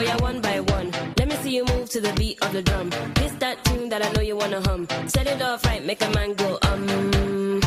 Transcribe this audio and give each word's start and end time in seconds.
Oh 0.00 0.02
yeah, 0.02 0.16
one 0.22 0.40
by 0.40 0.60
one. 0.60 0.90
Let 1.18 1.28
me 1.28 1.34
see 1.42 1.56
you 1.56 1.64
move 1.66 1.90
to 1.90 2.00
the 2.00 2.10
beat 2.14 2.42
of 2.42 2.54
the 2.54 2.62
drum. 2.62 2.88
This 3.16 3.32
that 3.32 3.62
tune 3.66 3.90
that 3.90 4.02
I 4.02 4.10
know 4.12 4.22
you 4.22 4.34
wanna 4.34 4.62
hum. 4.62 4.88
Set 5.06 5.26
it 5.26 5.42
off 5.42 5.62
right, 5.66 5.84
make 5.84 6.00
a 6.00 6.08
man 6.12 6.32
go 6.32 6.58
um. 6.62 7.60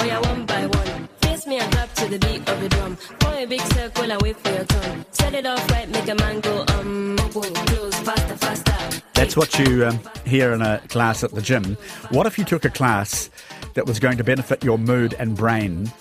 Oh 0.00 0.04
yeah, 0.04 0.18
one 0.18 0.44
by 0.44 0.66
one. 0.66 1.08
Face 1.20 1.46
me 1.46 1.60
and 1.60 1.72
clap 1.72 1.94
to 1.94 2.08
the 2.08 2.18
beat 2.18 2.48
of 2.50 2.60
the 2.60 2.68
drum. 2.68 2.96
Form 2.96 3.34
a 3.34 3.46
big 3.46 3.60
circle 3.60 4.10
and 4.10 4.20
wait 4.22 4.36
for 4.38 4.50
your 4.50 4.64
turn. 4.64 5.06
Set 5.12 5.34
it 5.34 5.46
off 5.46 5.70
right, 5.70 5.88
make 5.88 6.08
a 6.08 6.16
man 6.16 6.40
go 6.40 6.64
um. 6.66 7.16
Close, 7.30 7.96
faster, 8.00 8.36
faster. 8.38 9.02
That's 9.14 9.36
what 9.36 9.56
you 9.60 9.86
um, 9.86 10.00
hear 10.26 10.52
in 10.54 10.62
a 10.62 10.80
class 10.88 11.22
at 11.22 11.30
the 11.30 11.42
gym. 11.42 11.76
What 12.10 12.26
if 12.26 12.38
you 12.38 12.44
took 12.44 12.64
a 12.64 12.70
class 12.70 13.30
that 13.74 13.86
was 13.86 14.00
going 14.00 14.16
to 14.16 14.24
benefit 14.24 14.64
your 14.64 14.78
mood 14.78 15.14
and 15.16 15.36
brain 15.36 15.92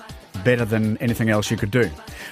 better 0.44 0.66
than 0.66 0.98
anything 0.98 1.30
else 1.30 1.50
you 1.50 1.58
could 1.58 1.72
do? 1.72 1.90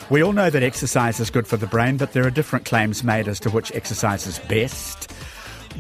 We 0.10 0.22
all 0.24 0.34
know 0.34 0.50
that 0.50 0.64
exercise 0.64 1.20
is 1.20 1.30
good 1.30 1.48
for 1.48 1.58
the 1.58 1.68
brain, 1.68 1.98
but 1.98 2.14
there 2.14 2.26
are 2.26 2.32
different 2.32 2.66
claims 2.66 3.04
made 3.04 3.28
as 3.28 3.40
to 3.42 3.50
which 3.50 3.72
exercise 3.74 4.26
is 4.28 4.40
best. 4.40 5.12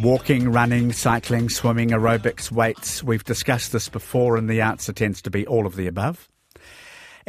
Walking, 0.01 0.51
running, 0.51 0.93
cycling, 0.93 1.49
swimming, 1.49 1.89
aerobics, 1.89 2.51
weights. 2.51 3.03
We've 3.03 3.23
discussed 3.23 3.71
this 3.71 3.89
before, 3.89 4.37
and 4.37 4.49
the 4.49 4.61
answer 4.61 4.93
tends 4.93 5.21
to 5.23 5.29
be 5.29 5.45
all 5.47 5.65
of 5.65 5.75
the 5.75 5.87
above. 5.87 6.29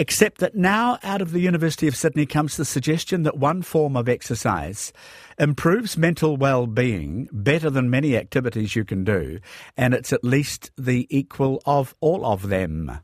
Except 0.00 0.38
that 0.38 0.54
now, 0.54 0.98
out 1.02 1.20
of 1.20 1.32
the 1.32 1.40
University 1.40 1.86
of 1.86 1.94
Sydney, 1.94 2.24
comes 2.24 2.56
the 2.56 2.64
suggestion 2.64 3.22
that 3.24 3.36
one 3.36 3.60
form 3.60 3.96
of 3.98 4.08
exercise 4.08 4.94
improves 5.38 5.98
mental 5.98 6.38
well 6.38 6.66
being 6.66 7.28
better 7.32 7.68
than 7.68 7.90
many 7.90 8.16
activities 8.16 8.74
you 8.74 8.84
can 8.84 9.04
do, 9.04 9.40
and 9.76 9.92
it's 9.92 10.12
at 10.12 10.24
least 10.24 10.70
the 10.78 11.06
equal 11.10 11.60
of 11.66 11.94
all 12.00 12.24
of 12.24 12.48
them. 12.48 13.00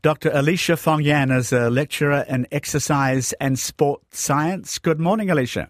Dr. 0.00 0.30
Alycia 0.30 0.78
Fong 0.78 1.02
Yan 1.02 1.32
is 1.32 1.52
a 1.52 1.70
lecturer 1.70 2.24
in 2.28 2.46
exercise 2.52 3.32
and 3.34 3.58
sport 3.58 4.02
science. 4.12 4.78
Good 4.78 5.00
morning, 5.00 5.28
Alycia. 5.28 5.68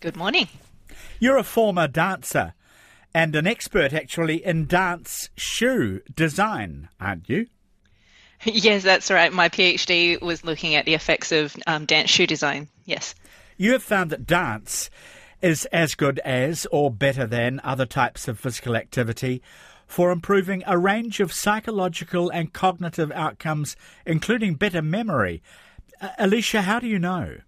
Good 0.00 0.16
morning. 0.16 0.48
You're 1.20 1.36
a 1.36 1.44
former 1.44 1.86
dancer 1.86 2.54
and 3.14 3.36
an 3.36 3.46
expert, 3.46 3.92
actually, 3.92 4.44
in 4.44 4.66
dance 4.66 5.30
shoe 5.36 6.00
design, 6.14 6.88
aren't 7.00 7.28
you? 7.28 7.46
Yes, 8.44 8.84
that's 8.84 9.10
right. 9.10 9.32
My 9.32 9.48
PhD 9.48 10.22
was 10.22 10.44
looking 10.44 10.76
at 10.76 10.84
the 10.84 10.94
effects 10.94 11.32
of 11.32 11.56
um, 11.66 11.86
dance 11.86 12.08
shoe 12.08 12.26
design. 12.26 12.68
Yes. 12.84 13.16
You 13.56 13.72
have 13.72 13.82
found 13.82 14.10
that 14.10 14.26
dance 14.26 14.90
is 15.42 15.64
as 15.72 15.96
good 15.96 16.20
as 16.20 16.64
or 16.70 16.88
better 16.88 17.26
than 17.26 17.60
other 17.64 17.84
types 17.84 18.28
of 18.28 18.38
physical 18.38 18.76
activity 18.76 19.42
for 19.88 20.12
improving 20.12 20.62
a 20.66 20.78
range 20.78 21.18
of 21.18 21.32
psychological 21.32 22.28
and 22.28 22.52
cognitive 22.52 23.10
outcomes, 23.12 23.74
including 24.06 24.54
better 24.54 24.82
memory. 24.82 25.42
Uh, 26.00 26.10
Alycia, 26.20 26.60
how 26.60 26.78
do 26.78 26.86
you 26.86 26.98
know? 26.98 27.38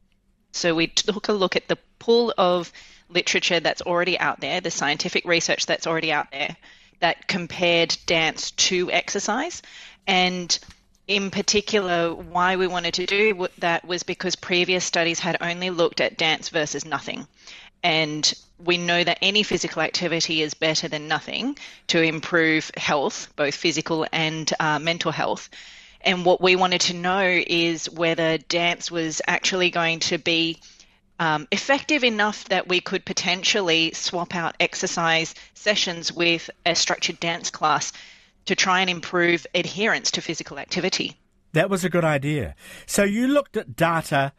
So 0.52 0.74
we 0.74 0.88
took 0.88 1.28
a 1.28 1.32
look 1.32 1.54
at 1.54 1.68
the 1.68 1.78
pool 1.98 2.34
of 2.36 2.72
literature 3.10 3.60
that's 3.60 3.82
already 3.82 4.18
out 4.18 4.40
there, 4.40 4.60
the 4.60 4.70
scientific 4.70 5.24
research 5.26 5.66
that's 5.66 5.86
already 5.86 6.10
out 6.10 6.30
there, 6.32 6.56
that 7.00 7.28
compared 7.28 7.96
dance 8.06 8.50
to 8.52 8.90
exercise. 8.90 9.62
And 10.06 10.58
in 11.06 11.30
particular, 11.30 12.14
why 12.14 12.56
we 12.56 12.66
wanted 12.66 12.94
to 12.94 13.06
do 13.06 13.48
that 13.58 13.84
was 13.84 14.02
because 14.02 14.34
previous 14.34 14.84
studies 14.84 15.18
had 15.18 15.36
only 15.40 15.68
looked 15.68 16.00
at 16.00 16.16
dance 16.16 16.48
versus 16.48 16.86
nothing. 16.86 17.26
And 17.82 18.32
we 18.64 18.78
know 18.78 19.02
that 19.02 19.18
any 19.22 19.42
physical 19.42 19.82
activity 19.82 20.42
is 20.42 20.54
better 20.54 20.88
than 20.88 21.08
nothing 21.08 21.58
to 21.88 22.02
improve 22.02 22.70
health, 22.76 23.32
both 23.36 23.54
physical 23.54 24.06
and 24.12 24.52
uh, 24.60 24.78
mental 24.78 25.12
health. 25.12 25.48
And 26.02 26.24
what 26.24 26.40
we 26.40 26.56
wanted 26.56 26.80
to 26.82 26.94
know 26.94 27.42
is 27.46 27.90
whether 27.90 28.38
dance 28.38 28.90
was 28.90 29.20
actually 29.26 29.70
going 29.70 30.00
to 30.00 30.18
be 30.18 30.60
um, 31.18 31.46
effective 31.50 32.02
enough 32.02 32.44
that 32.46 32.68
we 32.68 32.80
could 32.80 33.04
potentially 33.04 33.92
swap 33.92 34.34
out 34.34 34.56
exercise 34.58 35.34
sessions 35.52 36.10
with 36.10 36.48
a 36.64 36.74
structured 36.74 37.20
dance 37.20 37.50
class 37.50 37.92
to 38.46 38.54
try 38.54 38.80
and 38.80 38.88
improve 38.88 39.46
adherence 39.54 40.10
to 40.12 40.22
physical 40.22 40.58
activity. 40.58 41.16
That 41.52 41.68
was 41.68 41.84
a 41.84 41.90
good 41.90 42.04
idea. 42.04 42.54
So 42.86 43.04
you 43.04 43.26
looked 43.26 43.56
at 43.56 43.76
data 43.76 44.32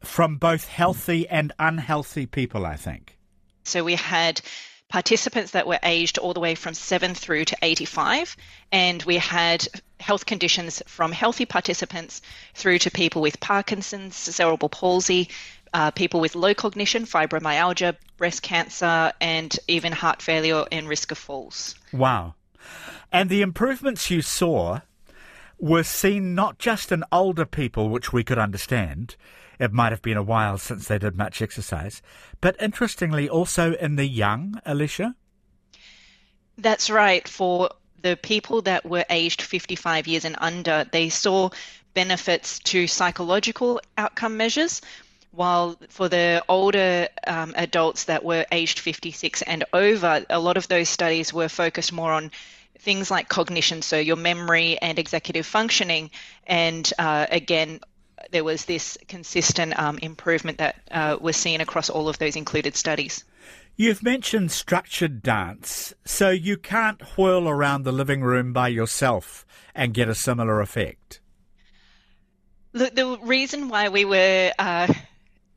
from 0.00 0.36
both 0.36 0.68
healthy 0.68 1.28
and 1.28 1.52
unhealthy 1.58 2.26
people, 2.26 2.64
I 2.64 2.76
think. 2.76 3.18
So 3.64 3.84
we 3.84 3.94
had 3.94 4.40
participants 4.88 5.52
that 5.52 5.66
were 5.66 5.78
aged 5.82 6.18
all 6.18 6.34
the 6.34 6.40
way 6.40 6.54
from 6.54 6.74
7 6.74 7.14
through 7.14 7.44
to 7.44 7.56
85 7.62 8.36
and 8.72 9.02
we 9.04 9.18
had 9.18 9.66
health 10.00 10.26
conditions 10.26 10.82
from 10.86 11.12
healthy 11.12 11.46
participants 11.46 12.22
through 12.54 12.78
to 12.78 12.90
people 12.90 13.22
with 13.22 13.38
Parkinson's, 13.38 14.16
cerebral 14.16 14.68
palsy, 14.68 15.28
uh, 15.72 15.92
people 15.92 16.20
with 16.20 16.34
low 16.34 16.54
cognition, 16.54 17.04
fibromyalgia, 17.04 17.96
breast 18.16 18.42
cancer, 18.42 19.12
and 19.20 19.56
even 19.68 19.92
heart 19.92 20.20
failure 20.22 20.64
and 20.72 20.88
risk 20.88 21.12
of 21.12 21.18
falls. 21.18 21.76
Wow. 21.92 22.34
And 23.12 23.30
the 23.30 23.42
improvements 23.42 24.10
you 24.10 24.22
saw 24.22 24.80
were 25.60 25.82
seen 25.82 26.34
not 26.34 26.58
just 26.58 26.90
in 26.90 27.04
older 27.12 27.44
people, 27.44 27.88
which 27.88 28.12
we 28.12 28.24
could 28.24 28.38
understand, 28.38 29.16
it 29.58 29.72
might 29.72 29.92
have 29.92 30.02
been 30.02 30.16
a 30.16 30.22
while 30.22 30.56
since 30.56 30.88
they 30.88 30.98
did 30.98 31.16
much 31.16 31.42
exercise. 31.42 32.00
But 32.40 32.56
interestingly, 32.60 33.28
also 33.28 33.74
in 33.74 33.96
the 33.96 34.06
young, 34.06 34.60
Alycia? 34.66 35.14
That's 36.56 36.88
right. 36.90 37.28
For 37.28 37.70
the 38.02 38.16
people 38.16 38.62
that 38.62 38.86
were 38.86 39.04
aged 39.10 39.42
55 39.42 40.06
years 40.06 40.24
and 40.24 40.36
under, 40.38 40.86
they 40.90 41.10
saw 41.10 41.50
benefits 41.92 42.58
to 42.60 42.86
psychological 42.86 43.80
outcome 43.98 44.36
measures, 44.36 44.80
while 45.32 45.76
for 45.88 46.08
the 46.08 46.42
older 46.48 47.08
um, 47.26 47.54
adults 47.56 48.04
that 48.04 48.24
were 48.24 48.46
aged 48.50 48.78
56 48.78 49.42
and 49.42 49.64
over, 49.72 50.24
a 50.28 50.40
lot 50.40 50.56
of 50.56 50.68
those 50.68 50.88
studies 50.88 51.32
were 51.32 51.48
focused 51.48 51.92
more 51.92 52.12
on 52.12 52.30
things 52.80 53.10
like 53.10 53.28
cognition, 53.28 53.82
so 53.82 53.98
your 53.98 54.16
memory 54.16 54.78
and 54.80 54.98
executive 54.98 55.46
functioning, 55.46 56.10
and 56.46 56.92
uh, 56.98 57.26
again, 57.30 57.80
there 58.30 58.44
was 58.44 58.64
this 58.64 58.98
consistent 59.08 59.78
um, 59.78 59.98
improvement 59.98 60.58
that 60.58 60.76
uh, 60.90 61.16
was 61.20 61.36
seen 61.36 61.60
across 61.60 61.90
all 61.90 62.08
of 62.08 62.18
those 62.18 62.36
included 62.36 62.76
studies. 62.76 63.24
You've 63.76 64.02
mentioned 64.02 64.52
structured 64.52 65.22
dance, 65.22 65.94
so 66.04 66.30
you 66.30 66.56
can't 66.56 67.00
whirl 67.16 67.48
around 67.48 67.84
the 67.84 67.92
living 67.92 68.22
room 68.22 68.52
by 68.52 68.68
yourself 68.68 69.46
and 69.74 69.94
get 69.94 70.08
a 70.08 70.14
similar 70.14 70.60
effect. 70.60 71.20
The, 72.72 72.90
the 72.94 73.18
reason 73.22 73.68
why 73.68 73.88
we 73.88 74.04
were 74.04 74.52
uh, 74.58 74.92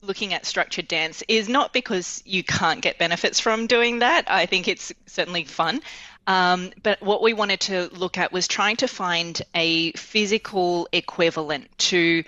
looking 0.01 0.33
at 0.33 0.45
structured 0.45 0.87
dance 0.87 1.23
is 1.27 1.49
not 1.49 1.73
because 1.73 2.21
you 2.25 2.43
can't 2.43 2.81
get 2.81 2.97
benefits 2.97 3.39
from 3.39 3.67
doing 3.67 3.99
that. 3.99 4.25
I 4.27 4.45
think 4.45 4.67
it's 4.67 4.91
certainly 5.05 5.43
fun. 5.43 5.81
Um, 6.25 6.71
but 6.81 7.01
what 7.01 7.21
we 7.21 7.33
wanted 7.33 7.59
to 7.61 7.89
look 7.91 8.17
at 8.17 8.31
was 8.31 8.47
trying 8.47 8.77
to 8.77 8.87
find 8.87 9.41
a 9.53 9.91
physical 9.93 10.87
equivalent 10.91 11.77
to 11.89 12.23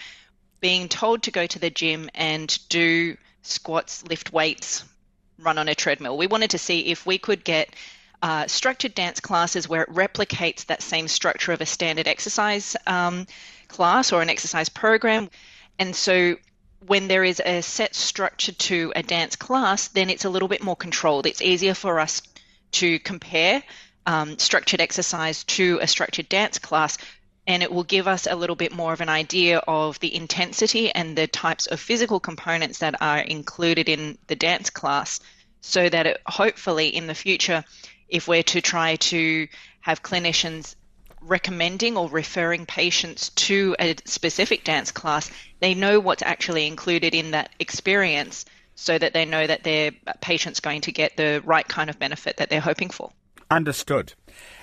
being 0.60 0.90
told 0.90 1.24
to 1.24 1.32
go 1.32 1.46
to 1.46 1.60
the 1.60 1.70
gym 1.70 2.10
and 2.14 2.58
do 2.70 3.18
squats, 3.42 4.04
lift 4.06 4.34
weights, 4.34 4.84
run 5.40 5.58
on 5.58 5.68
a 5.68 5.76
treadmill. 5.76 6.18
We 6.18 6.28
wanted 6.28 6.52
to 6.52 6.58
see 6.58 6.88
if 6.88 7.06
we 7.06 7.18
could 7.18 7.44
get 7.44 7.70
uh, 8.22 8.48
structured 8.48 8.96
dance 8.96 9.20
classes 9.20 9.70
where 9.70 9.84
it 9.84 9.94
replicates 9.94 10.66
that 10.66 10.82
same 10.82 11.08
structure 11.08 11.52
of 11.52 11.62
a 11.62 11.66
standard 11.66 12.08
exercise 12.08 12.76
um, 12.88 13.28
class 13.68 14.12
or 14.12 14.22
an 14.22 14.30
exercise 14.30 14.70
program. 14.70 15.30
And 15.78 15.96
so 15.96 16.38
when 16.88 17.08
there 17.08 17.24
is 17.24 17.42
a 17.46 17.62
set 17.62 17.96
structure 17.96 18.54
to 18.54 18.94
a 18.96 19.04
dance 19.04 19.36
class, 19.36 19.88
then 19.90 20.10
it's 20.10 20.26
a 20.26 20.30
little 20.30 20.48
bit 20.48 20.64
more 20.64 20.76
controlled. 20.76 21.26
It's 21.26 21.42
easier 21.42 21.74
for 21.74 22.00
us 22.00 22.22
to 22.76 23.00
compare 23.00 23.64
um, 24.06 24.38
structured 24.38 24.82
exercise 24.82 25.44
to 25.46 25.80
a 25.82 25.88
structured 25.88 26.30
dance 26.30 26.60
class 26.60 26.98
and 27.48 27.62
it 27.62 27.72
will 27.72 27.84
give 27.84 28.08
us 28.08 28.28
a 28.28 28.36
little 28.36 28.56
bit 28.56 28.74
more 28.74 28.92
of 28.92 29.02
an 29.02 29.10
idea 29.10 29.60
of 29.68 30.00
the 30.00 30.14
intensity 30.16 30.92
and 30.92 31.16
the 31.16 31.28
types 31.28 31.68
of 31.68 31.80
physical 31.80 32.20
components 32.20 32.80
that 32.80 33.02
are 33.02 33.20
included 33.20 33.88
in 33.88 34.18
the 34.28 34.36
dance 34.36 34.70
class 34.70 35.20
so 35.62 35.88
that 35.90 36.08
it, 36.08 36.22
hopefully 36.26 36.88
in 36.88 37.08
the 37.08 37.16
future 37.16 37.64
if 38.10 38.28
we're 38.28 38.44
to 38.44 38.62
try 38.62 38.96
to 38.98 39.48
have 39.82 40.04
clinicians 40.04 40.76
recommending 41.22 41.98
or 41.98 42.08
referring 42.10 42.66
patients 42.66 43.30
to 43.30 43.76
a 43.80 43.96
specific 44.06 44.64
dance 44.64 44.92
class 44.92 45.32
they 45.60 45.74
know 45.74 46.00
what's 46.00 46.24
actually 46.24 46.68
included 46.68 47.16
in 47.16 47.32
that 47.32 47.50
experience 47.60 48.46
so 48.76 48.98
that 48.98 49.14
they 49.14 49.26
know 49.26 49.48
that 49.48 49.64
their 49.64 49.92
patient's 50.22 50.60
going 50.60 50.82
to 50.82 50.92
get 50.92 51.18
the 51.18 51.42
right 51.46 51.68
kind 51.68 51.90
of 51.90 51.98
benefit 51.98 52.38
that 52.38 52.50
they're 52.50 52.62
hoping 52.62 52.90
for 52.90 53.12
understood 53.50 54.14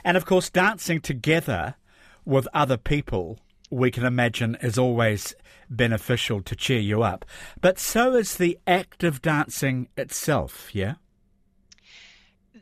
and 0.04 0.16
of 0.16 0.26
course 0.26 0.50
dancing 0.50 1.00
together 1.00 1.76
with 2.24 2.48
other 2.54 2.76
people, 2.76 3.38
we 3.70 3.90
can 3.90 4.04
imagine 4.04 4.56
is 4.60 4.78
always 4.78 5.34
beneficial 5.68 6.42
to 6.42 6.54
cheer 6.54 6.80
you 6.80 7.02
up. 7.02 7.24
But 7.60 7.78
so 7.78 8.14
is 8.14 8.36
the 8.36 8.58
act 8.66 9.02
of 9.02 9.22
dancing 9.22 9.88
itself, 9.96 10.74
yeah? 10.74 10.94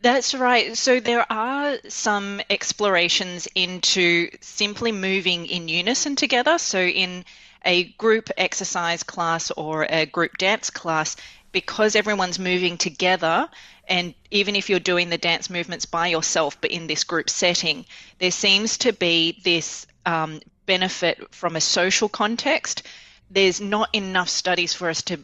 That's 0.03 0.35
right. 0.35 0.77
So 0.79 0.99
there 0.99 1.31
are 1.31 1.77
some 1.89 2.41
explorations 2.49 3.49
into 3.55 4.31
simply 4.41 4.93
moving 4.93 5.45
in 5.47 5.69
unison 5.69 6.17
together. 6.17 6.57
So 6.57 6.81
in 6.81 7.25
A 7.65 7.85
group 7.85 8.31
exercise 8.37 9.03
class 9.03 9.51
or 9.51 9.87
a 9.89 10.07
group 10.07 10.39
dance 10.39 10.71
class, 10.71 11.17
because 11.53 11.97
everyone's 11.97 12.39
moving 12.39 12.79
together, 12.79 13.49
and 13.89 14.15
even 14.31 14.57
if 14.57 14.71
you're 14.71 14.79
doing 14.79 15.11
the 15.11 15.19
dance 15.19 15.51
movements 15.51 15.85
by 15.85 16.07
yourself, 16.07 16.61
but 16.61 16.71
in 16.71 16.87
this 16.87 17.05
group 17.05 17.29
setting, 17.29 17.85
there 18.19 18.31
seems 18.31 18.79
to 18.79 18.93
be 18.93 19.41
this 19.43 19.87
um, 20.07 20.41
benefit 20.67 21.35
from 21.35 21.57
a 21.57 21.61
social 21.61 22.09
context. 22.09 22.85
There's 23.31 23.61
not 23.61 23.95
enough 23.95 24.29
studies 24.29 24.73
for 24.73 24.89
us 24.89 25.03
to 25.03 25.19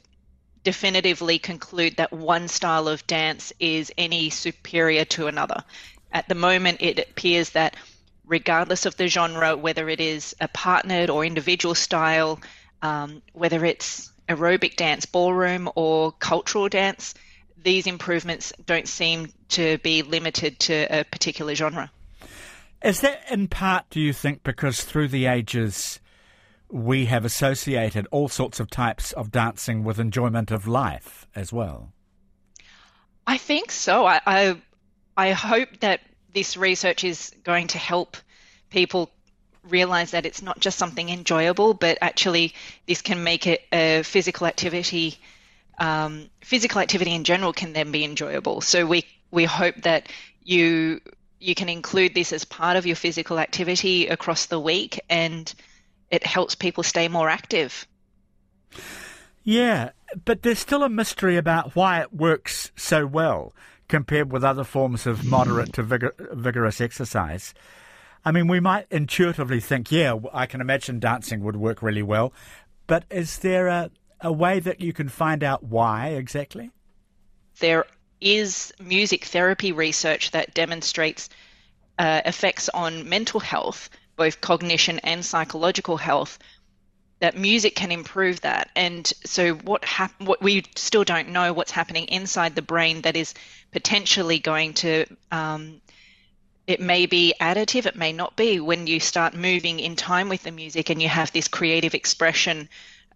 definitively 0.65 1.39
conclude 1.39 1.97
that 1.97 2.13
one 2.13 2.49
style 2.49 2.89
of 2.89 3.07
dance 3.07 3.53
is 3.61 3.93
any 3.97 4.31
superior 4.31 5.05
to 5.05 5.29
another. 5.29 5.63
At 6.11 6.29
the 6.29 6.35
moment, 6.35 6.79
it 6.81 6.99
appears 6.99 7.51
that 7.51 7.77
regardless 8.27 8.87
of 8.87 8.97
the 8.97 9.09
genre, 9.09 9.57
whether 9.57 9.89
it 9.89 10.01
is 10.01 10.35
a 10.41 10.49
partnered 10.49 11.11
or 11.11 11.25
individual 11.25 11.75
style, 11.75 12.41
um, 12.83 13.23
whether 13.33 13.65
it's 13.65 14.13
aerobic 14.29 14.77
dance, 14.77 15.07
ballroom, 15.07 15.71
or 15.77 16.13
cultural 16.13 16.69
dance, 16.69 17.15
these 17.63 17.87
improvements 17.87 18.53
don't 18.65 18.89
seem 18.89 19.33
to 19.49 19.79
be 19.79 20.03
limited 20.03 20.59
to 20.59 20.87
a 21.01 21.05
particular 21.05 21.55
genre. 21.55 21.91
Is 22.83 23.01
that 23.01 23.23
in 23.31 23.49
part, 23.49 23.87
do 23.91 24.01
you 24.01 24.13
think, 24.13 24.43
because 24.43 24.83
through 24.83 25.09
the 25.09 25.27
ages 25.27 26.01
we 26.69 27.07
have 27.07 27.25
associated 27.25 28.07
all 28.11 28.29
sorts 28.29 28.61
of 28.61 28.69
types 28.71 29.13
of 29.13 29.31
dancing 29.31 29.85
with 29.85 29.99
enjoyment 29.99 30.51
of 30.51 30.67
life 30.67 31.27
as 31.35 31.53
well? 31.53 31.93
I 33.27 33.39
think 33.39 33.71
so. 33.71 34.07
I, 34.07 34.21
I, 34.27 34.63
I 35.17 35.33
hope 35.33 35.81
that 35.81 36.01
this 36.37 36.55
research 36.55 37.03
is 37.03 37.33
going 37.45 37.67
to 37.67 37.79
help 37.79 38.19
people 38.69 39.11
realize 39.71 40.11
that 40.11 40.27
it's 40.27 40.43
not 40.43 40.61
just 40.61 40.77
something 40.77 41.09
enjoyable, 41.09 41.73
but 41.73 41.97
actually 42.03 42.53
this 42.87 43.01
can 43.01 43.25
make 43.25 43.47
it 43.47 43.63
a 43.73 44.03
physical 44.03 44.47
activity. 44.47 45.19
Um, 45.79 46.29
physical 46.43 46.83
activity 46.83 47.15
in 47.15 47.25
general 47.25 47.55
can 47.55 47.73
then 47.73 47.91
be 47.91 48.05
enjoyable. 48.05 48.61
So 48.61 48.85
we 48.85 49.07
we 49.31 49.45
hope 49.47 49.77
that 49.83 50.09
you 50.43 51.01
you 51.41 51.55
can 51.55 51.71
include 51.71 52.15
this 52.15 52.35
as 52.35 52.45
part 52.45 52.77
of 52.77 52.85
your 52.85 52.97
physical 52.97 53.39
activity 53.39 54.09
across 54.09 54.45
the 54.45 54.61
week, 54.61 55.01
and 55.09 55.53
it 56.11 56.27
helps 56.27 56.55
people 56.55 56.83
stay 56.83 57.09
more 57.09 57.31
active. 57.31 57.87
Yeah, 59.43 59.93
but 60.27 60.43
there's 60.43 60.59
still 60.59 60.83
a 60.83 60.91
mystery 60.91 61.39
about 61.39 61.75
why 61.75 62.03
it 62.03 62.13
works 62.13 62.73
so 62.77 63.07
well 63.07 63.55
compared 63.89 64.33
with 64.33 64.45
other 64.45 64.65
forms 64.65 65.07
of 65.07 65.25
moderate 65.25 65.73
to 65.75 65.83
vigor- 65.83 66.15
vigorous 66.33 66.81
exercise. 66.81 67.55
I 68.25 68.33
mean, 68.33 68.49
we 68.49 68.59
might 68.59 68.87
intuitively 68.91 69.61
think, 69.61 69.93
yeah, 69.93 70.19
I 70.33 70.47
can 70.47 70.61
imagine 70.61 70.99
dancing 70.99 71.45
would 71.45 71.57
work 71.57 71.83
really 71.83 72.03
well, 72.03 72.33
but 72.87 73.05
is 73.11 73.39
there 73.39 73.69
a, 73.69 73.91
a 74.21 74.33
way 74.33 74.59
that 74.61 74.81
you 74.81 74.93
can 74.93 75.09
find 75.09 75.45
out 75.45 75.63
why 75.63 76.09
exactly? 76.09 76.71
There 77.61 77.87
is 78.21 78.73
music 78.81 79.25
therapy 79.27 79.73
research 79.73 80.33
that 80.33 80.55
demonstrates 80.55 81.29
uh, 81.99 82.23
effects 82.25 82.69
on 82.71 83.09
mental 83.09 83.41
health, 83.41 83.89
both 84.17 84.41
cognition 84.41 84.99
and 85.01 85.25
psychological 85.25 85.97
health, 85.97 86.39
that 87.21 87.37
music 87.37 87.75
can 87.75 87.91
improve 87.93 88.41
that. 88.43 88.71
And 88.77 89.11
so, 89.25 89.55
what 89.55 89.85
hap- 89.85 90.21
what 90.21 90.43
we 90.43 90.65
still 90.75 91.05
don't 91.05 91.31
know 91.31 91.53
what's 91.53 91.71
happening 91.71 92.05
inside 92.07 92.55
the 92.55 92.63
brain 92.63 93.03
that 93.03 93.17
is 93.17 93.33
potentially 93.77 94.39
going 94.39 94.73
to 94.73 95.05
um, 95.31 95.83
it 96.67 96.81
may 96.81 97.05
be 97.05 97.35
additive, 97.43 97.85
it 97.85 97.95
may 97.95 98.11
not 98.11 98.35
be. 98.35 98.59
When 98.59 98.87
you 98.87 99.01
start 99.01 99.35
moving 99.35 99.81
in 99.81 99.97
time 99.97 100.31
with 100.31 100.45
the 100.45 100.51
music 100.51 100.89
and 100.89 101.03
you 101.03 101.11
have 101.11 101.31
this 101.33 101.47
creative 101.47 101.95
expression 101.95 102.71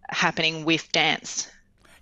happening 0.09 0.63
with 0.63 0.91
dance. 0.91 1.49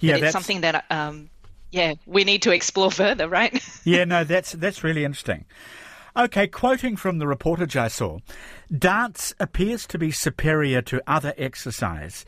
Yeah, 0.01 0.17
it's 0.17 0.33
something 0.33 0.59
that 0.59 0.83
um, 0.89 1.29
yeah 1.71 1.93
we 2.05 2.25
need 2.25 2.41
to 2.41 2.51
explore 2.51 2.91
further, 3.03 3.29
right? 3.29 3.57
yeah, 3.85 4.03
no, 4.03 4.25
that's 4.25 4.51
that's 4.51 4.83
really 4.83 5.05
interesting. 5.05 5.45
Okay, 6.17 6.47
quoting 6.47 6.97
from 6.97 7.19
the 7.19 7.25
reportage 7.25 7.77
I 7.77 7.87
saw, 7.87 8.19
dance 8.77 9.33
appears 9.39 9.87
to 9.87 9.97
be 9.97 10.11
superior 10.11 10.81
to 10.81 11.01
other 11.07 11.33
exercise 11.37 12.25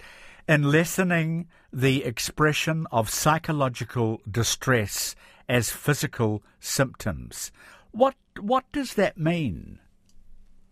in 0.48 0.72
lessening 0.72 1.50
the 1.74 2.06
expression 2.06 2.88
of 2.90 3.10
psychological 3.10 4.22
distress 4.30 5.14
as 5.48 5.70
physical 5.70 6.44
symptoms. 6.60 7.52
What 7.92 8.16
what 8.40 8.66
does 8.72 8.94
that 8.96 9.18
mean? 9.18 9.80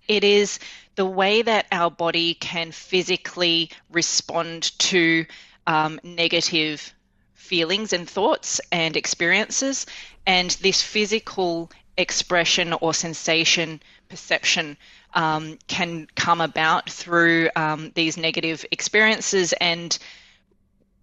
It 0.08 0.24
is 0.24 0.60
the 0.96 1.06
way 1.06 1.42
that 1.44 1.68
our 1.72 1.92
body 1.92 2.34
can 2.34 2.72
physically 2.72 3.70
respond 3.92 4.78
to 4.80 5.26
um, 5.68 6.00
negative 6.04 6.94
feelings 7.34 7.94
and 7.94 8.10
thoughts 8.10 8.60
and 8.72 8.98
experiences, 8.98 9.86
and 10.26 10.52
this 10.62 10.82
physical 10.82 11.72
expression 11.98 12.74
or 12.74 12.94
sensation 12.94 13.82
perception 14.08 14.78
um, 15.14 15.58
can 15.68 16.08
come 16.16 16.42
about 16.42 16.90
through 16.90 17.50
um, 17.56 17.92
these 17.96 18.18
negative 18.18 18.66
experiences 18.72 19.54
and 19.54 20.00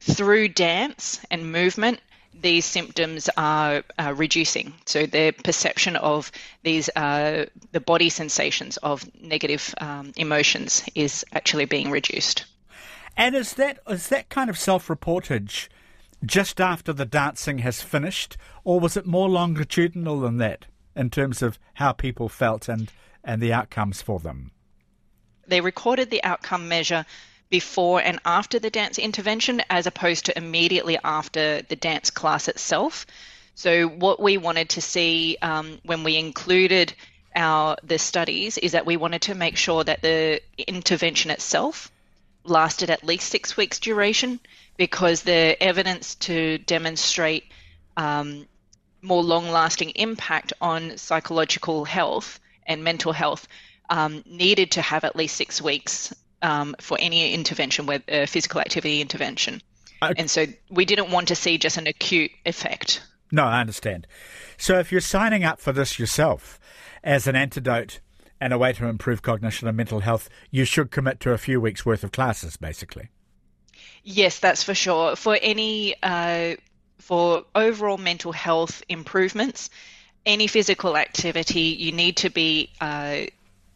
through 0.01 0.49
dance 0.49 1.21
and 1.31 1.53
movement 1.53 2.01
these 2.41 2.65
symptoms 2.65 3.29
are 3.37 3.83
uh, 3.99 4.15
reducing. 4.17 4.73
So 4.85 5.07
their 5.07 5.33
perception 5.33 5.97
of 5.97 6.31
these, 6.63 6.89
uh, 6.97 7.47
the 7.73 7.81
body 7.81 8.09
sensations 8.09 8.77
of 8.79 9.09
negative 9.21 9.75
um, 9.81 10.13
emotions 10.17 10.85
is 10.95 11.25
actually 11.33 11.65
being 11.65 11.91
reduced. 11.91 12.45
And 13.17 13.35
is 13.35 13.55
that 13.55 13.79
is 13.89 14.09
that 14.09 14.29
kind 14.29 14.51
of 14.51 14.59
self-reportage 14.59 15.69
just 16.25 16.61
after 16.61 16.93
the 16.93 17.07
dancing 17.07 17.59
has 17.59 17.83
finished, 17.83 18.37
or 18.65 18.81
was 18.81 18.97
it 18.97 19.07
more 19.07 19.29
longitudinal 19.29 20.21
than 20.21 20.37
that 20.39 20.67
in 20.95 21.11
terms 21.11 21.43
of 21.43 21.59
how 21.75 21.93
people 21.93 22.29
felt 22.29 22.69
and 22.69 22.93
and 23.25 23.41
the 23.41 23.53
outcomes 23.53 24.03
for 24.03 24.21
them? 24.21 24.51
They 25.49 25.61
recorded 25.61 26.11
the 26.11 26.23
outcome 26.25 26.69
measure 26.69 27.07
before 27.49 28.01
and 28.01 28.19
after 28.25 28.59
the 28.59 28.71
dance 28.71 28.99
intervention 28.99 29.63
as 29.71 29.87
opposed 29.87 30.27
to 30.27 30.37
immediately 30.37 30.99
after 31.05 31.63
the 31.63 31.77
dance 31.77 32.11
class 32.11 32.49
itself. 32.49 33.07
So 33.55 33.89
what 33.89 34.21
we 34.21 34.37
wanted 34.37 34.71
to 34.71 34.81
see 34.81 35.39
um, 35.41 35.79
when 35.85 36.03
we 36.03 36.17
included 36.17 36.93
our 37.35 37.77
the 37.83 37.99
studies 37.99 38.59
is 38.59 38.73
that 38.73 38.87
we 38.87 38.97
wanted 38.97 39.23
to 39.23 39.35
make 39.35 39.57
sure 39.57 39.85
that 39.85 40.03
the 40.03 40.41
intervention 40.59 41.31
itself 41.31 41.91
lasted 42.45 42.91
at 42.91 43.05
least 43.05 43.29
six 43.29 43.57
weeks 43.57 43.79
duration 43.79 44.41
because 44.77 45.23
the 45.23 45.57
evidence 45.63 46.15
to 46.15 46.59
demonstrate 46.59 47.45
um, 47.97 48.47
more 49.03 49.23
long 49.23 49.51
lasting 49.51 49.91
impact 49.91 50.53
on 50.61 50.97
psychological 50.97 51.85
health 51.85 52.41
and 52.67 52.83
mental 52.83 53.13
health 53.13 53.47
um, 53.91 54.23
needed 54.27 54.73
to 54.73 54.83
have 54.83 55.05
at 55.05 55.17
least 55.17 55.37
six 55.37 55.63
weeks 55.63 56.13
um, 56.43 56.77
for 56.81 56.97
any 57.01 57.33
intervention, 57.33 57.87
with 57.87 58.03
uh, 58.11 58.27
physical 58.27 58.61
activity 58.61 59.01
intervention. 59.01 59.63
And 60.03 60.31
so 60.31 60.47
we 60.71 60.85
didn't 60.85 61.11
want 61.11 61.29
to 61.29 61.35
see 61.35 61.59
just 61.59 61.79
an 61.79 61.87
acute 61.87 62.31
effect. 62.45 63.03
No, 63.33 63.45
I 63.45 63.61
understand. 63.61 64.07
So 64.57 64.79
if 64.79 64.93
you're 64.93 65.01
signing 65.01 65.43
up 65.43 65.61
for 65.61 65.73
this 65.73 65.99
yourself 65.99 66.61
as 67.03 67.27
an 67.27 67.35
antidote 67.35 68.01
and 68.41 68.53
a 68.53 68.59
way 68.59 68.73
to 68.75 68.87
improve 68.87 69.23
cognition 69.23 69.67
and 69.67 69.77
mental 69.77 70.01
health, 70.01 70.29
you 70.51 70.65
should 70.65 70.91
commit 70.91 71.21
to 71.21 71.33
a 71.33 71.39
few 71.39 71.61
weeks' 71.61 71.87
worth 71.87 72.05
of 72.05 72.13
classes, 72.13 72.57
basically. 72.57 73.09
Yes, 74.05 74.39
that's 74.39 74.63
for 74.63 74.75
sure. 74.75 75.17
For 75.17 75.39
any 75.41 75.97
uh, 76.03 76.57
for 76.99 77.45
overall 77.55 77.99
mental 77.99 78.33
health 78.33 78.83
improvements, 78.89 79.71
any 80.25 80.47
physical 80.47 80.97
activity, 80.97 81.61
you 81.61 81.93
need 81.93 82.19
to 82.19 82.31
be 82.31 82.71
uh, 82.81 83.23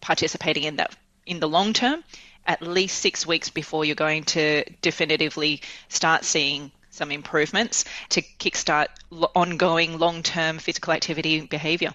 participating 0.01 0.65
in 0.65 0.77
that 0.77 0.95
in 1.27 1.41
the 1.41 1.49
long 1.49 1.73
term 1.73 2.05
at 2.51 2.61
least 2.61 2.99
six 2.99 3.25
weeks 3.25 3.49
before 3.49 3.85
you're 3.85 3.95
going 3.95 4.25
to 4.25 4.65
definitively 4.83 5.63
start 5.89 6.25
seeing 6.25 6.73
some 6.91 7.13
improvements 7.13 7.85
to 8.09 8.21
kickstart 8.21 8.89
ongoing 9.37 10.01
long 10.01 10.25
term 10.25 10.59
physical 10.59 10.93
activity 10.93 11.43
behaviour. 11.43 11.95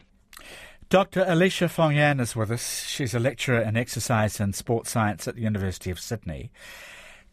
Dr. 0.87 1.25
Alycia 1.25 1.69
Fong 1.69 1.93
Yan 1.97 2.21
is 2.21 2.37
with 2.37 2.51
us. 2.51 2.85
She's 2.87 3.13
a 3.13 3.19
lecturer 3.19 3.59
in 3.59 3.75
exercise 3.75 4.39
and 4.39 4.55
sports 4.55 4.91
science 4.91 5.27
at 5.27 5.35
the 5.35 5.41
University 5.41 5.91
of 5.91 5.99
Sydney. 5.99 6.51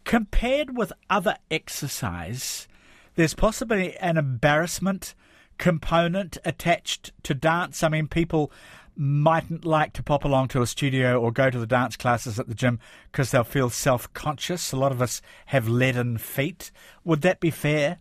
Compared 0.04 0.76
with 0.76 0.92
other 1.08 1.36
exercise, 1.48 2.66
there's 3.14 3.34
possibly 3.34 3.96
an 3.98 4.16
embarrassment 4.16 5.14
component 5.62 6.38
attached 6.44 7.12
to 7.22 7.34
dance. 7.34 7.84
I 7.84 7.88
mean, 7.88 8.08
people 8.08 8.50
mightn't 8.96 9.64
like 9.64 9.92
to 9.92 10.02
pop 10.02 10.24
along 10.24 10.48
to 10.48 10.60
a 10.60 10.66
studio 10.66 11.20
or 11.20 11.30
go 11.30 11.50
to 11.50 11.58
the 11.60 11.68
dance 11.68 11.96
classes 11.96 12.40
at 12.40 12.48
the 12.48 12.54
gym 12.54 12.80
because 13.12 13.30
they'll 13.30 13.44
feel 13.44 13.70
self 13.70 14.12
conscious. 14.12 14.72
A 14.72 14.76
lot 14.76 14.90
of 14.90 15.00
us 15.00 15.22
have 15.46 15.68
leaden 15.68 16.18
feet. 16.18 16.72
Would 17.04 17.22
that 17.22 17.38
be 17.38 17.52
fair? 17.52 17.98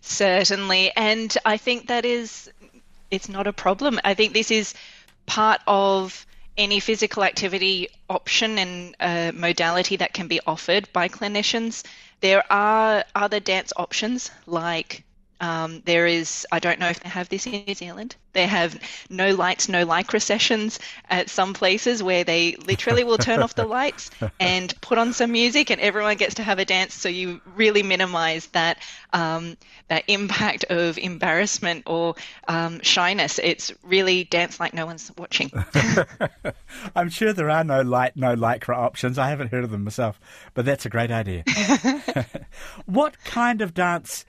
Certainly. 0.00 0.92
And 0.94 1.36
I 1.44 1.56
think 1.56 1.88
that 1.88 2.04
is, 2.04 2.48
it's 3.10 3.28
not 3.28 3.48
a 3.48 3.52
problem. 3.52 3.98
I 4.04 4.14
think 4.14 4.32
this 4.32 4.52
is 4.52 4.74
part 5.26 5.60
of 5.66 6.24
any 6.56 6.78
physical 6.78 7.24
activity 7.24 7.88
option 8.08 8.58
and 8.58 8.94
uh, 9.00 9.32
modality 9.34 9.96
that 9.96 10.14
can 10.14 10.28
be 10.28 10.38
offered 10.46 10.88
by 10.92 11.08
clinicians. 11.08 11.84
There 12.20 12.44
are 12.48 13.04
other 13.16 13.40
dance 13.40 13.72
options 13.76 14.30
like 14.46 15.02
um, 15.44 15.82
there 15.84 16.06
is, 16.06 16.46
I 16.50 16.58
don't 16.58 16.78
know 16.78 16.88
if 16.88 17.00
they 17.00 17.08
have 17.10 17.28
this 17.28 17.46
in 17.46 17.64
New 17.66 17.74
Zealand. 17.74 18.16
They 18.32 18.46
have 18.46 18.80
no 19.10 19.34
lights, 19.34 19.68
no 19.68 19.84
lycra 19.84 20.22
sessions 20.22 20.78
at 21.10 21.28
some 21.28 21.52
places 21.52 22.02
where 22.02 22.24
they 22.24 22.56
literally 22.56 23.04
will 23.04 23.18
turn 23.18 23.40
off 23.40 23.54
the 23.54 23.66
lights 23.66 24.10
and 24.40 24.74
put 24.80 24.96
on 24.96 25.12
some 25.12 25.32
music, 25.32 25.70
and 25.70 25.82
everyone 25.82 26.16
gets 26.16 26.36
to 26.36 26.42
have 26.42 26.58
a 26.58 26.64
dance. 26.64 26.94
So 26.94 27.10
you 27.10 27.42
really 27.56 27.82
minimise 27.82 28.46
that 28.48 28.78
um, 29.12 29.58
that 29.88 30.04
impact 30.08 30.64
of 30.70 30.96
embarrassment 30.96 31.82
or 31.84 32.14
um, 32.48 32.80
shyness. 32.80 33.38
It's 33.38 33.70
really 33.82 34.24
dance 34.24 34.58
like 34.58 34.72
no 34.72 34.86
one's 34.86 35.12
watching. 35.18 35.52
I'm 36.96 37.10
sure 37.10 37.34
there 37.34 37.50
are 37.50 37.64
no 37.64 37.82
light, 37.82 38.16
no 38.16 38.34
lycra 38.34 38.78
options. 38.78 39.18
I 39.18 39.28
haven't 39.28 39.48
heard 39.48 39.64
of 39.64 39.70
them 39.70 39.84
myself, 39.84 40.18
but 40.54 40.64
that's 40.64 40.86
a 40.86 40.88
great 40.88 41.10
idea. 41.10 41.44
what 42.86 43.22
kind 43.24 43.60
of 43.60 43.74
dance? 43.74 44.24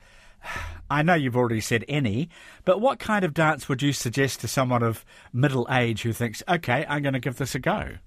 I 0.90 1.02
know 1.02 1.16
you've 1.16 1.38
already 1.38 1.62
said 1.62 1.84
any, 1.88 2.30
but 2.64 2.80
what 2.80 3.00
kind 3.00 3.26
of 3.26 3.34
dance 3.34 3.68
would 3.68 3.82
you 3.82 3.94
suggest 3.94 4.42
to 4.42 4.48
someone 4.48 4.84
of 4.84 5.06
middle 5.34 5.68
age 5.70 6.04
who 6.04 6.14
thinks, 6.14 6.44
okay, 6.48 6.86
I'm 6.88 7.02
going 7.02 7.14
to 7.14 7.20
give 7.20 7.38
this 7.38 7.56
a 7.56 7.60
go? 7.60 7.98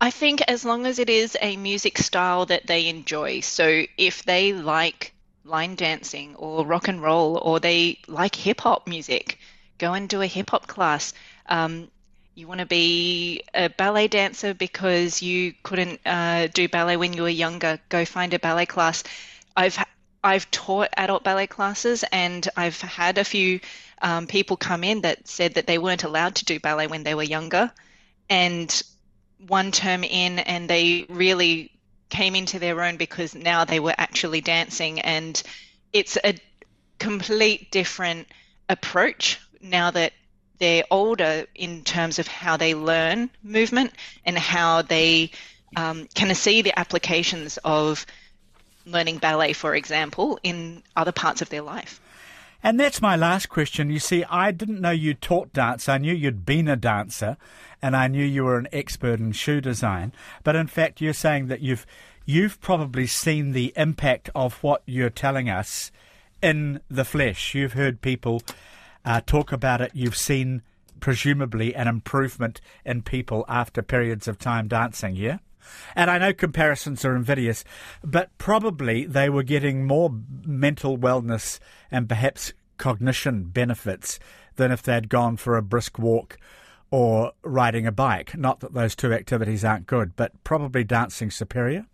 I 0.00 0.10
think 0.10 0.42
as 0.42 0.64
long 0.64 0.86
as 0.86 0.98
it 0.98 1.10
is 1.10 1.36
a 1.40 1.56
music 1.56 1.98
style 1.98 2.46
that 2.46 2.66
they 2.66 2.88
enjoy. 2.88 3.40
So 3.40 3.84
if 3.96 4.24
they 4.24 4.52
like 4.52 5.12
line 5.44 5.74
dancing 5.74 6.36
or 6.36 6.64
rock 6.64 6.88
and 6.88 7.02
roll 7.02 7.36
or 7.38 7.58
they 7.58 7.98
like 8.06 8.34
hip 8.34 8.60
hop 8.60 8.86
music, 8.86 9.38
go 9.78 9.92
and 9.94 10.08
do 10.08 10.20
a 10.20 10.26
hip 10.26 10.50
hop 10.50 10.66
class. 10.66 11.14
Um, 11.46 11.90
you 12.34 12.46
want 12.46 12.60
to 12.60 12.66
be 12.66 13.42
a 13.52 13.68
ballet 13.68 14.06
dancer 14.06 14.54
because 14.54 15.20
you 15.20 15.54
couldn't 15.64 16.00
uh, 16.06 16.46
do 16.46 16.68
ballet 16.68 16.96
when 16.96 17.12
you 17.12 17.22
were 17.22 17.28
younger, 17.28 17.80
go 17.88 18.04
find 18.04 18.32
a 18.32 18.38
ballet 18.38 18.66
class. 18.66 19.02
I've 19.56 19.76
I've 20.22 20.50
taught 20.50 20.90
adult 20.96 21.24
ballet 21.24 21.46
classes, 21.46 22.04
and 22.10 22.46
I've 22.56 22.80
had 22.80 23.18
a 23.18 23.24
few 23.24 23.60
um, 24.02 24.26
people 24.26 24.56
come 24.56 24.84
in 24.84 25.02
that 25.02 25.28
said 25.28 25.54
that 25.54 25.66
they 25.66 25.78
weren't 25.78 26.04
allowed 26.04 26.36
to 26.36 26.44
do 26.44 26.60
ballet 26.60 26.86
when 26.86 27.04
they 27.04 27.14
were 27.14 27.22
younger, 27.22 27.72
and 28.28 28.82
one 29.46 29.70
term 29.70 30.04
in, 30.04 30.40
and 30.40 30.68
they 30.68 31.06
really 31.08 31.70
came 32.08 32.34
into 32.34 32.58
their 32.58 32.82
own 32.82 32.96
because 32.96 33.34
now 33.34 33.64
they 33.64 33.80
were 33.80 33.94
actually 33.96 34.40
dancing, 34.40 35.00
and 35.00 35.42
it's 35.92 36.18
a 36.22 36.34
complete 36.98 37.70
different 37.70 38.26
approach 38.68 39.40
now 39.60 39.90
that 39.90 40.12
they're 40.58 40.84
older 40.90 41.46
in 41.54 41.84
terms 41.84 42.18
of 42.18 42.26
how 42.26 42.56
they 42.56 42.74
learn 42.74 43.30
movement 43.42 43.92
and 44.24 44.36
how 44.36 44.82
they 44.82 45.30
um, 45.76 46.08
can 46.14 46.34
see 46.34 46.62
the 46.62 46.76
applications 46.78 47.58
of 47.64 48.04
learning 48.90 49.18
ballet, 49.18 49.52
for 49.52 49.74
example, 49.74 50.38
in 50.42 50.82
other 50.96 51.12
parts 51.12 51.42
of 51.42 51.48
their 51.48 51.62
life. 51.62 52.00
And 52.62 52.78
that's 52.78 53.00
my 53.00 53.14
last 53.14 53.48
question. 53.48 53.90
You 53.90 54.00
see, 54.00 54.24
I 54.24 54.50
didn't 54.50 54.80
know 54.80 54.90
you 54.90 55.14
taught 55.14 55.52
dance. 55.52 55.88
I 55.88 55.98
knew 55.98 56.12
you'd 56.12 56.44
been 56.44 56.66
a 56.66 56.76
dancer 56.76 57.36
and 57.80 57.94
I 57.94 58.08
knew 58.08 58.24
you 58.24 58.44
were 58.44 58.58
an 58.58 58.68
expert 58.72 59.20
in 59.20 59.32
shoe 59.32 59.60
design. 59.60 60.12
But 60.42 60.56
in 60.56 60.66
fact, 60.66 61.00
you're 61.00 61.12
saying 61.12 61.46
that 61.46 61.60
you've 61.60 61.86
you've 62.24 62.60
probably 62.60 63.06
seen 63.06 63.52
the 63.52 63.72
impact 63.76 64.28
of 64.34 64.62
what 64.62 64.82
you're 64.86 65.08
telling 65.08 65.48
us 65.48 65.92
in 66.42 66.80
the 66.90 67.04
flesh. 67.04 67.54
You've 67.54 67.72
heard 67.72 68.02
people 68.02 68.42
uh, 69.04 69.20
talk 69.24 69.52
about 69.52 69.80
it. 69.80 69.92
You've 69.94 70.16
seen 70.16 70.62
presumably 71.00 71.74
an 71.74 71.86
improvement 71.86 72.60
in 72.84 73.02
people 73.02 73.44
after 73.48 73.82
periods 73.82 74.28
of 74.28 74.38
time 74.38 74.68
dancing, 74.68 75.16
yeah? 75.16 75.38
And 75.94 76.10
I 76.10 76.18
know 76.18 76.32
comparisons 76.32 77.04
are 77.04 77.16
invidious, 77.16 77.64
but 78.04 78.36
probably 78.38 79.04
they 79.06 79.28
were 79.28 79.42
getting 79.42 79.86
more 79.86 80.12
mental 80.46 80.98
wellness 80.98 81.58
and 81.90 82.08
perhaps 82.08 82.52
cognition 82.76 83.44
benefits 83.44 84.18
than 84.56 84.70
if 84.70 84.82
they'd 84.82 85.08
gone 85.08 85.36
for 85.36 85.56
a 85.56 85.62
brisk 85.62 85.98
walk 85.98 86.38
or 86.90 87.32
riding 87.42 87.86
a 87.86 87.92
bike. 87.92 88.36
Not 88.36 88.60
that 88.60 88.74
those 88.74 88.94
two 88.94 89.12
activities 89.12 89.64
aren't 89.64 89.86
good, 89.86 90.16
but 90.16 90.32
probably 90.44 90.84
dancing 90.84 91.30
superior. 91.30 91.86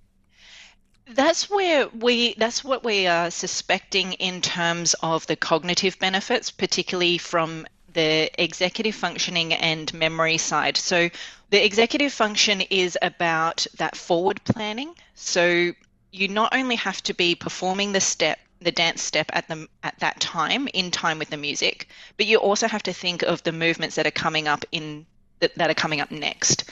That's 1.07 1.50
where 1.50 1.88
we 1.88 2.35
that's 2.35 2.64
what 2.64 2.83
we 2.83 3.07
are 3.07 3.31
suspecting 3.31 4.14
in 4.14 4.40
terms 4.40 4.95
of 5.02 5.26
the 5.26 5.37
cognitive 5.37 5.99
benefits, 5.99 6.50
particularly 6.50 7.19
from 7.19 7.66
the 7.94 8.30
executive 8.42 8.94
functioning 8.94 9.54
and 9.54 9.92
memory 9.94 10.38
side. 10.38 10.76
So 10.76 11.08
the 11.50 11.64
executive 11.64 12.12
function 12.12 12.60
is 12.60 12.98
about 13.00 13.66
that 13.78 13.96
forward 13.96 14.42
planning. 14.44 14.94
So 15.14 15.72
you 16.14 16.28
not 16.28 16.54
only 16.54 16.76
have 16.76 17.02
to 17.04 17.14
be 17.14 17.34
performing 17.34 17.92
the 17.92 18.00
step 18.00 18.38
the 18.60 18.72
dance 18.72 19.02
step 19.02 19.30
at 19.32 19.46
the 19.48 19.68
at 19.82 19.98
that 19.98 20.18
time 20.20 20.68
in 20.72 20.90
time 20.90 21.18
with 21.18 21.28
the 21.28 21.36
music 21.36 21.88
but 22.16 22.24
you 22.24 22.38
also 22.38 22.66
have 22.66 22.82
to 22.82 22.92
think 22.92 23.22
of 23.22 23.42
the 23.42 23.52
movements 23.52 23.96
that 23.96 24.06
are 24.06 24.12
coming 24.12 24.48
up 24.48 24.64
in 24.72 25.04
that, 25.40 25.54
that 25.56 25.70
are 25.70 25.74
coming 25.74 26.00
up 26.00 26.10
next 26.10 26.64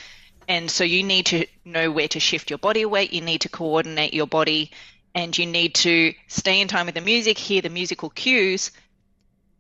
and 0.49 0.71
so 0.71 0.85
you 0.85 1.03
need 1.03 1.27
to 1.27 1.45
know 1.65 1.91
where 1.91 2.09
to 2.09 2.21
shift 2.21 2.49
your 2.49 2.59
body 2.59 2.85
weight 2.87 3.13
you 3.13 3.21
need 3.21 3.43
to 3.43 3.49
coordinate 3.49 4.15
your 4.15 4.27
body 4.27 4.71
and 5.15 5.37
you 5.37 5.45
need 5.45 5.75
to 5.75 6.15
stay 6.29 6.61
in 6.61 6.69
time 6.69 6.87
with 6.87 6.95
the 6.95 7.01
music 7.01 7.37
hear 7.37 7.61
the 7.61 7.69
musical 7.69 8.09
cues 8.09 8.71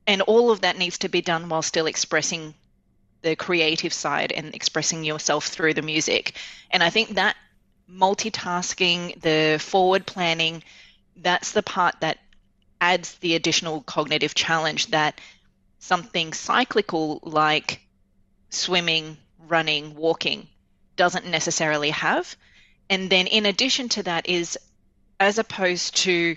and 0.07 0.23
all 0.23 0.51
of 0.51 0.63
that 0.63 0.79
needs 0.79 0.99
to 0.99 1.09
be 1.09 1.23
done 1.23 1.49
while 1.49 1.63
still 1.63 1.87
expressing 1.87 2.55
the 3.23 3.37
creative 3.37 3.93
side 3.93 4.33
and 4.33 4.55
expressing 4.55 5.05
yourself 5.05 5.47
through 5.47 5.75
the 5.75 5.83
music. 5.83 6.35
And 6.71 6.83
I 6.83 6.91
think 6.91 7.11
that 7.11 7.37
multitasking, 7.91 9.21
the 9.21 9.59
forward 9.61 10.07
planning, 10.07 10.63
that's 11.17 11.53
the 11.53 11.63
part 11.63 11.97
that 12.01 12.19
adds 12.81 13.15
the 13.19 13.37
additional 13.37 13.83
cognitive 13.83 14.35
challenge 14.35 14.89
that 14.89 15.21
something 15.79 16.33
cyclical 16.33 17.21
like 17.23 17.81
swimming, 18.51 19.17
running, 19.47 19.95
walking 19.95 20.49
doesn't 20.97 21.27
necessarily 21.27 21.91
have. 21.91 22.37
And 22.91 23.09
then 23.09 23.27
in 23.27 23.47
addition 23.47 23.89
to 23.91 24.03
that 24.03 24.29
is 24.29 24.59
as 25.21 25.39
opposed 25.39 25.97
to 25.97 26.37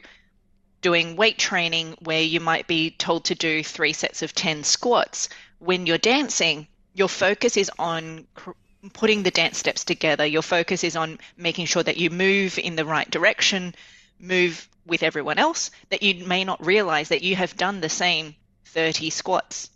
doing 0.86 1.16
weight 1.16 1.40
training 1.40 1.98
where 2.04 2.22
you 2.22 2.40
might 2.40 2.68
be 2.68 2.92
told 2.92 3.26
to 3.26 3.34
do 3.34 3.64
three 3.64 3.92
sets 3.92 4.22
of 4.22 4.36
10 4.36 4.64
squats, 4.64 5.30
when 5.58 5.88
you're 5.88 5.98
dancing, 5.98 6.68
your 6.94 7.10
focus 7.10 7.58
is 7.58 7.72
on 7.80 8.28
cr- 8.36 8.52
putting 8.94 9.24
the 9.24 9.32
dance 9.32 9.58
steps 9.58 9.84
together. 9.84 10.28
Your 10.28 10.44
focus 10.44 10.84
is 10.84 10.96
on 10.96 11.18
making 11.38 11.66
sure 11.66 11.82
that 11.82 11.98
you 11.98 12.12
move 12.12 12.60
in 12.60 12.76
the 12.76 12.86
right 12.86 13.10
direction, 13.10 13.74
move 14.20 14.70
with 14.86 15.02
everyone 15.02 15.40
else, 15.40 15.72
that 15.90 16.04
you 16.04 16.24
may 16.24 16.44
not 16.44 16.64
realize 16.64 17.10
that 17.10 17.24
you 17.24 17.36
have 17.36 17.58
done 17.58 17.82
the 17.82 17.90
same 17.90 18.36
30 18.66 19.10
squats. 19.10 19.72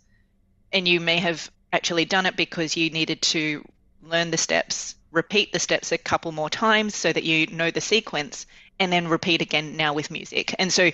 And 0.72 0.86
you 0.86 1.00
may 1.00 1.16
have 1.16 1.50
actually 1.72 2.04
done 2.04 2.26
it 2.26 2.36
because 2.36 2.76
you 2.76 2.88
needed 2.88 3.20
to 3.34 3.64
learn 4.00 4.30
the 4.30 4.36
steps, 4.36 4.94
repeat 5.10 5.52
the 5.52 5.58
steps 5.58 5.90
a 5.90 5.98
couple 5.98 6.30
more 6.30 6.50
times 6.50 6.94
so 6.94 7.12
that 7.12 7.24
you 7.24 7.48
know 7.48 7.72
the 7.72 7.80
sequence, 7.80 8.46
and 8.80 8.92
then 8.92 9.06
repeat 9.06 9.42
again 9.42 9.76
now 9.76 9.92
with 9.92 10.10
music. 10.10 10.54
And 10.58 10.72
so 10.72 10.90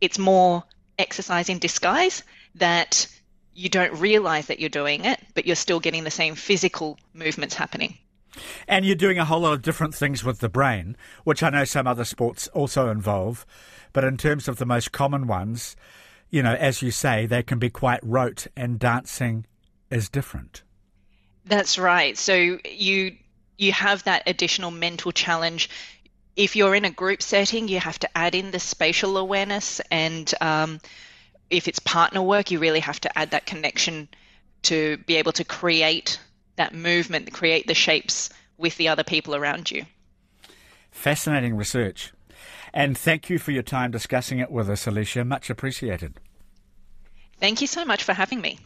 it's 0.00 0.18
more 0.18 0.62
exercise 0.98 1.48
in 1.48 1.58
disguise 1.58 2.22
that 2.56 3.08
you 3.54 3.68
don't 3.68 3.92
realize 3.98 4.46
that 4.46 4.60
you're 4.60 4.68
doing 4.68 5.04
it, 5.04 5.18
but 5.34 5.46
you're 5.46 5.56
still 5.56 5.80
getting 5.80 6.04
the 6.04 6.10
same 6.10 6.34
physical 6.34 6.98
movements 7.14 7.54
happening. 7.54 7.98
And 8.68 8.84
you're 8.84 8.94
doing 8.94 9.18
a 9.18 9.24
whole 9.24 9.40
lot 9.40 9.54
of 9.54 9.62
different 9.62 9.94
things 9.94 10.22
with 10.22 10.38
the 10.38 10.48
brain, 10.48 10.96
which 11.24 11.42
I 11.42 11.50
know 11.50 11.64
some 11.64 11.86
other 11.86 12.04
sports 12.04 12.46
also 12.48 12.88
involve. 12.90 13.44
But 13.92 14.04
in 14.04 14.16
terms 14.16 14.46
of 14.46 14.58
the 14.58 14.66
most 14.66 14.92
common 14.92 15.26
ones, 15.26 15.74
you 16.30 16.42
know, 16.42 16.54
as 16.54 16.80
you 16.80 16.92
say, 16.92 17.26
they 17.26 17.42
can 17.42 17.58
be 17.58 17.70
quite 17.70 18.00
rote, 18.02 18.46
and 18.56 18.78
dancing 18.78 19.46
is 19.90 20.08
different. 20.08 20.62
That's 21.44 21.76
right. 21.76 22.16
So 22.16 22.58
you 22.64 23.16
you 23.58 23.72
have 23.72 24.04
that 24.04 24.22
additional 24.26 24.70
mental 24.70 25.12
challenge. 25.12 25.68
If 26.40 26.56
you're 26.56 26.74
in 26.74 26.86
a 26.86 26.90
group 26.90 27.20
setting, 27.20 27.68
you 27.68 27.80
have 27.80 27.98
to 27.98 28.08
add 28.16 28.34
in 28.34 28.50
the 28.50 28.58
spatial 28.58 29.18
awareness 29.18 29.78
and 29.90 30.32
um, 30.40 30.80
if 31.50 31.68
it's 31.68 31.80
partner 31.80 32.22
work, 32.22 32.50
you 32.50 32.58
really 32.58 32.80
have 32.80 32.98
to 33.00 33.18
add 33.18 33.32
that 33.32 33.44
connection 33.44 34.08
to 34.62 34.96
be 35.06 35.16
able 35.16 35.32
to 35.32 35.44
create 35.44 36.18
that 36.56 36.74
movement, 36.74 37.30
create 37.30 37.66
the 37.66 37.74
shapes 37.74 38.30
with 38.56 38.74
the 38.78 38.88
other 38.88 39.04
people 39.04 39.34
around 39.34 39.70
you. 39.70 39.84
Fascinating 40.90 41.56
research. 41.56 42.10
And 42.72 42.96
thank 42.96 43.28
you 43.28 43.38
for 43.38 43.50
your 43.50 43.62
time 43.62 43.90
discussing 43.90 44.38
it 44.38 44.50
with 44.50 44.70
us, 44.70 44.86
Alycia. 44.86 45.26
Much 45.26 45.50
appreciated. 45.50 46.14
Thank 47.38 47.60
you 47.60 47.66
so 47.66 47.84
much 47.84 48.02
for 48.02 48.14
having 48.14 48.40
me. 48.40 48.60